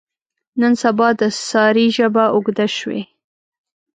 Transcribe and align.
نن 0.59 0.73
سبا 0.83 1.07
د 1.19 1.21
سارې 1.49 1.85
ژبه 1.97 2.23
اوږده 2.35 2.67
شوې. 2.77 3.01